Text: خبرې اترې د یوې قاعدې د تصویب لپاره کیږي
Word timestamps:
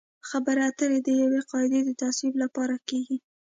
خبرې 0.29 0.61
اترې 0.69 0.99
د 1.05 1.07
یوې 1.21 1.41
قاعدې 1.51 1.79
د 1.83 1.89
تصویب 2.01 2.35
لپاره 2.43 2.75
کیږي 2.87 3.17